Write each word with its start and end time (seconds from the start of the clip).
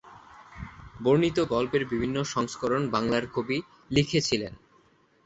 বর্ণিত 0.99 1.37
গল্পের 1.53 1.83
বিভিন্ন 1.85 2.17
সংস্করণ 2.25 2.81
বাংলার 2.89 3.25
কবি 3.27 3.57
লিখেছিলেন। 3.91 4.53